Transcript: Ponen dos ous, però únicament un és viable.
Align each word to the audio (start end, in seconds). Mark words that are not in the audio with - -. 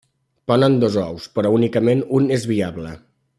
Ponen 0.51 0.77
dos 0.83 0.97
ous, 1.01 1.27
però 1.35 1.51
únicament 1.59 2.01
un 2.21 2.27
és 2.39 2.49
viable. 2.55 2.97